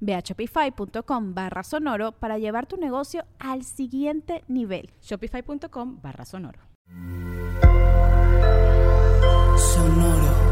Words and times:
Ve 0.00 0.14
a 0.14 0.20
shopify.com 0.20 1.34
barra 1.34 1.62
sonoro 1.62 2.12
para 2.12 2.38
llevar 2.38 2.66
tu 2.66 2.76
negocio 2.76 3.24
al 3.38 3.64
siguiente 3.64 4.44
nivel. 4.48 4.90
Shopify.com 5.02 6.00
barra 6.02 6.24
sonoro. 6.24 6.60
Sonoro. 9.56 10.48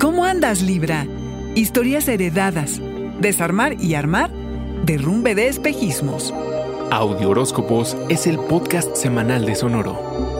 ¿Cómo 0.00 0.24
andas, 0.24 0.62
Libra? 0.62 1.06
Historias 1.56 2.06
heredadas. 2.06 2.80
Desarmar 3.20 3.80
y 3.80 3.94
armar. 3.94 4.30
Derrumbe 4.84 5.34
de 5.34 5.48
espejismos. 5.48 6.32
Audio 6.90 7.30
Horóscopos 7.30 7.96
es 8.08 8.26
el 8.26 8.38
podcast 8.38 8.94
semanal 8.94 9.44
de 9.44 9.54
Sonoro. 9.56 10.37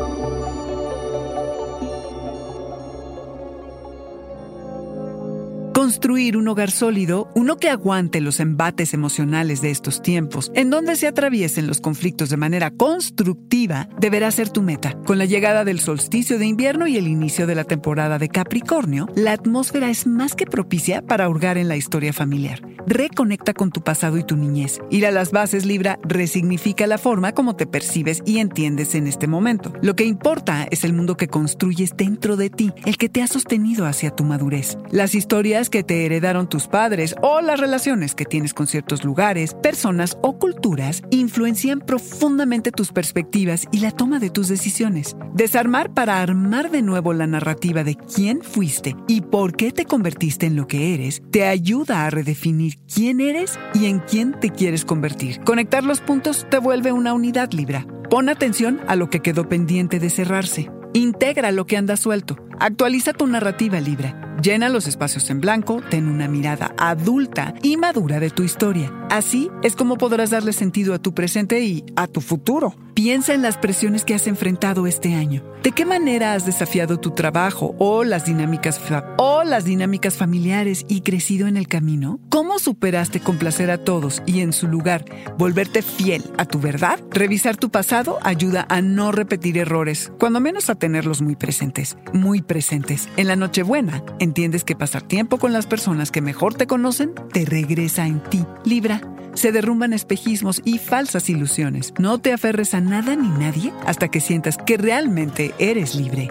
Construir 5.89 6.36
un 6.36 6.47
hogar 6.48 6.70
sólido, 6.70 7.31
uno 7.34 7.56
que 7.56 7.70
aguante 7.70 8.20
los 8.20 8.41
embates 8.41 8.92
emocionales 8.92 9.62
de 9.62 9.70
estos 9.70 10.03
tiempos, 10.03 10.53
en 10.55 10.69
donde 10.69 10.97
se 10.97 11.06
atraviesen 11.06 11.67
los 11.67 11.81
conflictos 11.81 12.28
de 12.28 12.36
manera 12.36 12.70
constructiva, 12.70 13.89
deberá 13.98 14.31
ser 14.31 14.50
tu 14.50 14.61
meta. 14.61 14.92
Con 15.06 15.16
la 15.16 15.25
llegada 15.25 15.64
del 15.64 15.81
solsticio 15.81 16.39
de 16.39 16.44
invierno 16.44 16.89
y 16.89 16.98
el 16.98 17.09
inicio 17.09 17.47
de 17.47 17.55
la 17.55 17.64
temporada 17.64 18.19
de 18.19 18.28
Capricornio, 18.28 19.09
la 19.16 19.33
atmósfera 19.33 19.89
es 19.89 20.06
más 20.06 20.34
que 20.34 20.44
propicia 20.44 21.00
para 21.00 21.27
hurgar 21.27 21.56
en 21.56 21.69
la 21.69 21.77
historia 21.78 22.12
familiar. 22.12 22.61
Reconecta 22.86 23.55
con 23.55 23.70
tu 23.70 23.83
pasado 23.83 24.19
y 24.19 24.25
tu 24.25 24.36
niñez. 24.36 24.81
Ir 24.91 25.06
a 25.06 25.11
las 25.11 25.31
bases 25.31 25.66
Libra 25.66 25.98
resignifica 26.03 26.86
la 26.86 26.97
forma 26.97 27.33
como 27.33 27.56
te 27.56 27.66
percibes 27.66 28.22
y 28.25 28.39
entiendes 28.39 28.94
en 28.94 29.06
este 29.06 29.27
momento. 29.27 29.72
Lo 29.83 29.97
que 29.97 30.05
importa 30.05 30.66
es 30.70 30.84
el 30.84 30.92
mundo 30.92 31.16
que 31.16 31.28
construyes 31.28 31.97
dentro 31.97 32.36
de 32.36 32.50
ti, 32.50 32.72
el 32.84 32.97
que 32.97 33.09
te 33.09 33.22
ha 33.22 33.27
sostenido 33.27 33.86
hacia 33.86 34.11
tu 34.11 34.25
madurez. 34.25 34.78
Las 34.91 35.14
historias 35.14 35.69
que 35.69 35.78
te 35.83 36.05
heredaron 36.07 36.48
tus 36.48 36.69
padres 36.69 37.15
o 37.23 37.41
las 37.41 37.61
relaciones 37.61 38.15
que 38.15 38.25
tienes 38.25 38.55
con 38.55 38.67
ciertos 38.67 39.05
lugares, 39.05 39.55
personas 39.62 40.19
o 40.23 40.39
culturas 40.39 41.03
influencian 41.11 41.81
profundamente 41.81 42.73
tus 42.73 42.93
perspectivas 42.93 43.67
y 43.73 43.81
la 43.81 43.91
toma 43.91 44.19
de 44.19 44.31
tus 44.31 44.49
decisiones. 44.49 45.17
Desarmar 45.34 45.95
para 45.95 46.21
armar 46.21 46.71
de 46.71 46.83
nuevo 46.83 47.12
la 47.12 47.27
narrativa 47.27 47.84
de 47.84 47.97
quién 47.97 48.43
fuiste 48.43 48.97
y 49.06 49.21
por 49.21 49.56
qué 49.56 49.72
te 49.72 49.84
convertiste 49.84 50.47
en 50.47 50.56
lo 50.56 50.66
que 50.66 50.94
eres 50.94 51.22
te 51.31 51.44
ayuda 51.44 52.06
a 52.06 52.10
redefinir 52.10 52.78
quién 52.93 53.21
eres 53.21 53.59
y 53.75 53.87
en 53.87 54.00
quién 54.00 54.39
te 54.41 54.50
quieres 54.50 54.84
convertir. 54.84 55.41
Conectar 55.41 55.84
los 55.84 56.00
puntos 56.00 56.47
te 56.50 56.59
vuelve 56.59 56.93
una 56.93 57.12
unidad 57.12 57.53
Libra. 57.53 57.87
Pon 58.10 58.28
atención 58.28 58.81
a 58.87 58.97
lo 58.97 59.10
que 59.10 59.21
quedó 59.21 59.49
pendiente 59.49 59.99
de 59.99 60.10
cerrarse. 60.10 60.71
Integra 60.95 61.53
lo 61.53 61.66
que 61.66 61.77
anda 61.77 61.97
suelto. 61.97 62.47
Actualiza 62.61 63.13
tu 63.13 63.27
narrativa 63.27 63.81
Libra 63.81 64.29
Llena 64.43 64.69
los 64.69 64.87
espacios 64.87 65.31
en 65.31 65.41
blanco, 65.41 65.83
ten 65.91 66.07
una 66.07 66.29
mirada 66.29 66.73
adulta 66.79 67.55
y 67.61 67.77
madura 67.77 68.21
de 68.21 68.31
tu 68.31 68.45
historia. 68.45 68.93
Así 69.11 69.51
es 69.65 69.75
como 69.75 69.97
podrás 69.97 70.31
darle 70.31 70.53
sentido 70.53 70.95
a 70.95 71.01
tu 71.01 71.13
presente 71.13 71.61
y 71.61 71.85
a 71.97 72.07
tu 72.07 72.21
futuro. 72.21 72.77
Piensa 72.95 73.33
en 73.33 73.43
las 73.43 73.59
presiones 73.59 74.05
que 74.05 74.15
has 74.15 74.27
enfrentado 74.27 74.87
este 74.87 75.15
año. 75.15 75.43
¿De 75.63 75.73
qué 75.73 75.85
manera 75.85 76.35
has 76.35 76.47
desafiado 76.47 77.01
tu 77.01 77.13
trabajo 77.13 77.75
o 77.79 78.05
las 78.05 78.27
dinámicas 78.27 78.81
o 79.19 79.45
las 79.45 79.65
dinámicas 79.65 80.17
familiares 80.17 80.85
y 80.89 81.01
crecido 81.01 81.49
en 81.49 81.57
el 81.57 81.67
camino? 81.67 82.21
¿Cómo 82.29 82.59
superaste 82.59 83.21
complacer 83.21 83.71
a 83.71 83.79
todos 83.79 84.23
y 84.25 84.41
en 84.41 84.53
su 84.53 84.69
lugar 84.69 85.05
volverte 85.37 85.83
fiel 85.83 86.25
a 86.39 86.45
tu 86.45 86.61
verdad? 86.61 87.01
Revisar 87.11 87.57
tu 87.57 87.71
pasado 87.71 88.19
ayuda 88.23 88.67
a 88.69 88.83
no 88.83 89.11
repetir 89.11 89.59
errores, 89.59 90.13
cuando 90.19 90.41
menos 90.41 90.71
a 90.71 90.77
tenerlos 90.77 91.23
muy 91.23 91.35
presentes, 91.35 91.97
muy 92.13 92.43
presentes. 92.48 93.09
En 93.16 93.28
la 93.28 93.36
Nochebuena, 93.36 94.03
entiendes 94.19 94.64
que 94.64 94.75
pasar 94.75 95.03
tiempo 95.03 95.38
con 95.38 95.53
las 95.53 95.66
personas 95.66 96.10
que 96.10 96.20
mejor 96.20 96.54
te 96.54 96.66
conocen 96.66 97.14
te 97.32 97.44
regresa 97.44 98.09
en 98.09 98.20
ti. 98.25 98.44
Libra 98.64 99.00
se 99.34 99.53
derrumban 99.53 99.92
espejismos 99.92 100.60
y 100.64 100.78
falsas 100.78 101.31
ilusiones. 101.31 101.94
No 102.00 102.19
te 102.19 102.32
aferres 102.32 102.75
a 102.75 102.81
nada 102.81 103.14
ni 103.14 103.28
nadie 103.28 103.72
hasta 103.86 104.09
que 104.09 104.20
sientas 104.20 104.56
que 104.56 104.76
realmente 104.76 105.54
eres 105.60 105.94
libre. 105.94 106.28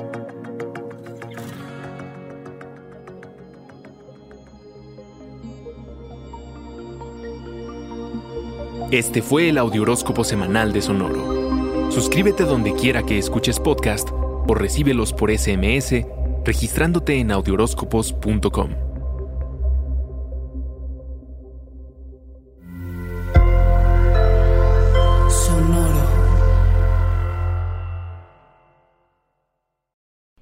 Este 8.92 9.22
fue 9.22 9.50
el 9.50 9.58
Audioróscopo 9.58 10.24
Semanal 10.24 10.72
de 10.72 10.82
Sonoro. 10.82 11.92
Suscríbete 11.92 12.44
donde 12.44 12.74
quiera 12.74 13.04
que 13.04 13.18
escuches 13.18 13.60
podcast 13.60 14.10
o 14.48 14.54
recíbelos 14.54 15.14
por 15.14 15.32
SMS 15.32 16.06
registrándote 16.44 17.20
en 17.20 17.32
audioróscopos.com. 17.32 18.88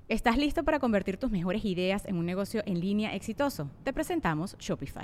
¿Estás 0.07 0.37
listo 0.37 0.63
para 0.63 0.79
convertir 0.79 1.17
tus 1.17 1.29
mejores 1.29 1.65
ideas 1.65 2.05
en 2.05 2.17
un 2.17 2.25
negocio 2.25 2.63
en 2.65 2.79
línea 2.79 3.15
exitoso? 3.15 3.69
Te 3.83 3.91
presentamos 3.91 4.55
Shopify. 4.59 5.03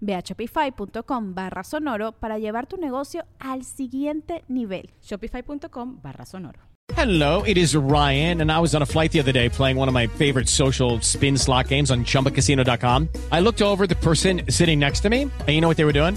Ve 0.00 0.14
a 0.14 0.22
shopify.com 0.22 1.34
barra 1.34 1.64
sonoro 1.64 2.12
para 2.12 2.38
llevar 2.38 2.66
tu 2.66 2.76
negocio 2.76 3.24
al 3.38 3.64
siguiente 3.64 4.44
nivel. 4.48 4.90
Shopify.com 5.02 6.00
barra 6.02 6.24
sonoro. 6.24 6.60
Hello, 6.94 7.42
it 7.42 7.58
is 7.58 7.76
Ryan, 7.76 8.40
and 8.40 8.50
I 8.50 8.58
was 8.58 8.74
on 8.74 8.82
a 8.82 8.86
flight 8.86 9.12
the 9.12 9.20
other 9.20 9.30
day 9.30 9.48
playing 9.48 9.76
one 9.76 9.88
of 9.88 9.94
my 9.94 10.06
favorite 10.06 10.48
social 10.48 11.00
spin 11.00 11.36
slot 11.36 11.68
games 11.68 11.90
on 11.90 12.04
chumbacasino.com. 12.04 13.08
I 13.30 13.40
looked 13.40 13.62
over 13.62 13.86
the 13.86 13.94
person 13.94 14.42
sitting 14.48 14.78
next 14.80 15.00
to 15.00 15.10
me, 15.10 15.22
and 15.22 15.48
you 15.48 15.60
know 15.60 15.68
what 15.68 15.76
they 15.76 15.84
were 15.84 15.92
doing? 15.92 16.16